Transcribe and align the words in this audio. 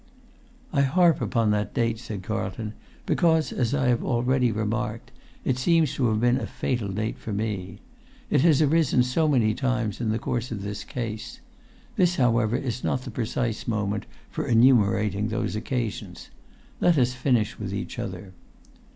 "I 0.73 0.81
harp 0.81 1.21
upon 1.21 1.51
that 1.51 1.75
date," 1.75 1.99
said 1.99 2.23
Carlton, 2.23 2.73
"because, 3.05 3.53
as 3.53 3.75
I 3.75 3.89
have 3.89 4.03
already 4.03 4.51
remarked, 4.51 5.11
it 5.45 5.59
seems 5.59 5.93
to 5.93 6.07
have 6.07 6.19
been 6.19 6.39
a 6.39 6.47
fatal 6.47 6.87
date 6.87 7.19
for 7.19 7.31
me. 7.31 7.81
It 8.31 8.41
has 8.41 8.63
arisen 8.63 9.03
so 9.03 9.27
many 9.27 9.53
times 9.53 10.01
in 10.01 10.09
the 10.09 10.17
course 10.17 10.51
of 10.51 10.63
this 10.63 10.83
case! 10.83 11.39
This, 11.97 12.15
however, 12.15 12.55
is 12.55 12.83
not 12.83 13.03
the 13.03 13.11
precise 13.11 13.67
moment 13.67 14.07
for 14.31 14.47
enumerating 14.47 15.27
those 15.27 15.55
occasions; 15.55 16.31
let 16.79 16.97
us 16.97 17.09
first 17.13 17.17
finish 17.17 17.59
with 17.59 17.71
each 17.71 17.99
other. 17.99 18.33